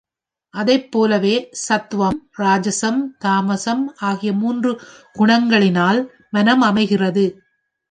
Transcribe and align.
அதைப் 0.53 0.87
போலவே 0.91 1.33
சத்துவம், 1.65 2.17
ராஜஸம், 2.37 3.01
தாமஸம் 3.23 3.85
ஆகிய 4.01 4.31
மூன்று 4.33 4.71
குணங்களினால் 5.19 6.01
மனம் 6.29 6.61
அமைகிறது. 6.61 7.25